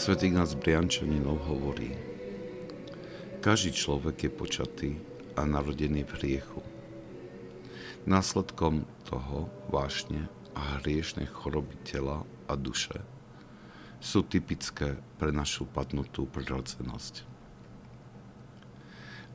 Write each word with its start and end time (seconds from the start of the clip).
Svetý 0.00 0.32
Ignác 0.32 0.56
Briančaninov 0.56 1.44
hovorí, 1.44 1.92
každý 3.44 3.76
človek 3.76 4.16
je 4.24 4.30
počatý 4.32 4.90
a 5.36 5.44
narodený 5.44 6.08
v 6.08 6.12
hriechu. 6.16 6.64
Následkom 8.08 8.88
toho 9.04 9.52
vášne 9.68 10.32
a 10.56 10.80
hriešne 10.80 11.28
choroby 11.28 11.76
tela 11.84 12.24
a 12.48 12.56
duše 12.56 12.96
sú 14.00 14.24
typické 14.24 14.96
pre 15.20 15.36
našu 15.36 15.68
padnutú 15.68 16.24
prirodzenosť. 16.32 17.28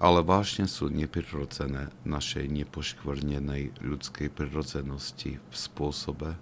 Ale 0.01 0.25
vážne 0.25 0.65
sú 0.65 0.89
neprirodzené 0.89 1.93
našej 2.09 2.49
nepoškvrnenej 2.49 3.85
ľudskej 3.85 4.33
prirodzenosti 4.33 5.37
v 5.37 5.53
spôsobe, 5.53 6.33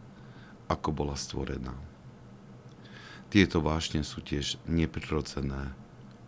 ako 0.72 0.90
bola 0.96 1.20
stvorená. 1.20 1.76
Tieto 3.34 3.66
vášne 3.66 4.06
sú 4.06 4.22
tiež 4.22 4.62
neprirodzené 4.70 5.74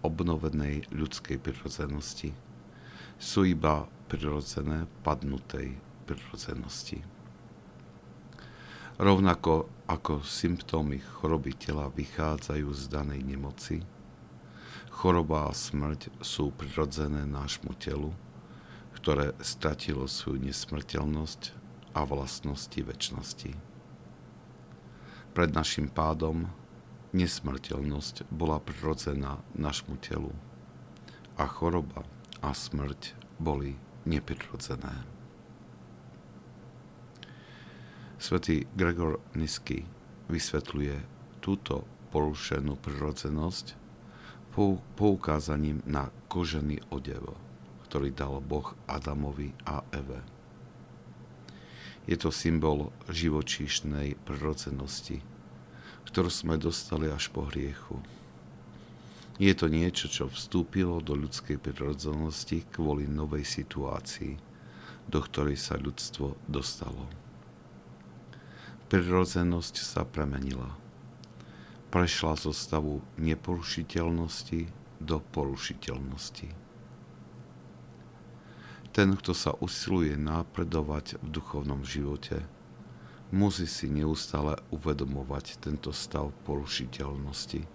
obnovenej 0.02 0.90
ľudskej 0.90 1.38
prirodzenosti. 1.38 2.34
Sú 3.22 3.46
iba 3.46 3.86
prirodzené 4.10 4.90
padnutej 5.06 5.78
prirodzenosti. 6.10 7.06
Rovnako 8.98 9.70
ako 9.86 10.26
symptómy 10.26 10.98
choroby 10.98 11.54
tela 11.54 11.94
vychádzajú 11.94 12.74
z 12.74 12.84
danej 12.90 13.22
nemoci, 13.22 13.86
choroba 14.90 15.46
a 15.46 15.54
smrť 15.54 16.10
sú 16.26 16.50
prirodzené 16.58 17.30
nášmu 17.30 17.78
telu, 17.78 18.18
ktoré 18.98 19.38
stratilo 19.46 20.10
svoju 20.10 20.42
nesmrteľnosť 20.42 21.54
a 21.94 22.02
vlastnosti 22.02 22.82
väčšnosti. 22.82 23.54
Pred 25.38 25.50
našim 25.54 25.86
pádom 25.86 26.50
nesmrteľnosť 27.16 28.28
bola 28.28 28.60
prirodzená 28.60 29.40
našmu 29.56 29.96
telu 30.04 30.36
a 31.40 31.48
choroba 31.48 32.04
a 32.44 32.52
smrť 32.52 33.16
boli 33.40 33.80
neprirodzené. 34.04 35.08
Svetý 38.20 38.68
Gregor 38.76 39.24
Nisky 39.32 39.88
vysvetľuje 40.28 40.96
túto 41.40 41.88
porušenú 42.12 42.76
prirodzenosť 42.80 43.76
poukázaním 44.96 45.84
na 45.84 46.08
kožený 46.32 46.80
odev, 46.88 47.36
ktorý 47.88 48.16
dal 48.16 48.40
Boh 48.40 48.72
Adamovi 48.88 49.52
a 49.68 49.84
Eve. 49.92 50.24
Je 52.08 52.16
to 52.16 52.32
symbol 52.32 52.96
živočíšnej 53.12 54.16
prirodzenosti, 54.24 55.20
ktorú 56.16 56.32
sme 56.32 56.56
dostali 56.56 57.12
až 57.12 57.28
po 57.28 57.44
hriechu. 57.52 58.00
Je 59.36 59.52
to 59.52 59.68
niečo, 59.68 60.08
čo 60.08 60.32
vstúpilo 60.32 61.04
do 61.04 61.12
ľudskej 61.12 61.60
prirodzenosti 61.60 62.64
kvôli 62.72 63.04
novej 63.04 63.44
situácii, 63.44 64.40
do 65.12 65.20
ktorej 65.20 65.60
sa 65.60 65.76
ľudstvo 65.76 66.40
dostalo 66.48 67.04
prirodzenosť 68.86 69.76
sa 69.82 70.06
premenila. 70.06 70.70
Prešla 71.90 72.38
zo 72.38 72.54
stavu 72.54 73.02
neporušiteľnosti 73.18 74.70
do 75.02 75.18
porušiteľnosti. 75.34 76.50
Ten, 78.96 79.10
kto 79.20 79.36
sa 79.36 79.52
usiluje 79.60 80.16
napredovať 80.16 81.20
v 81.20 81.28
duchovnom 81.28 81.84
živote, 81.84 82.46
musí 83.34 83.66
si 83.66 83.90
neustále 83.90 84.58
uvedomovať 84.70 85.58
tento 85.62 85.90
stav 85.90 86.30
porušiteľnosti, 86.46 87.66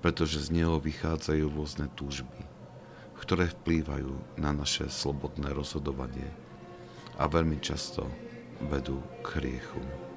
pretože 0.00 0.40
z 0.40 0.48
neho 0.62 0.80
vychádzajú 0.80 1.44
rôzne 1.52 1.86
túžby, 1.92 2.40
ktoré 3.20 3.52
vplývajú 3.52 4.40
na 4.40 4.56
naše 4.56 4.88
slobodné 4.88 5.52
rozhodovanie 5.52 6.28
a 7.20 7.28
veľmi 7.28 7.60
často 7.60 8.08
vedú 8.68 9.00
k 9.20 9.40
hriechu. 9.40 10.09